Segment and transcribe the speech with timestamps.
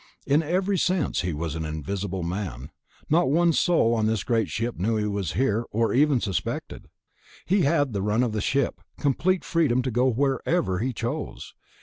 [0.25, 2.71] In every sense, he was an invisible man.
[3.07, 6.87] Not one soul on this great ship knew he was here, or even suspected.
[7.45, 11.53] He had the run of the ship, complete freedom to go wherever he chose.